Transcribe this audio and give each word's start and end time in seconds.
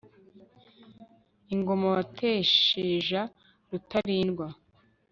ingoma 1.53 1.85
watesheja 1.95 3.21
rutalindwa 3.69 4.47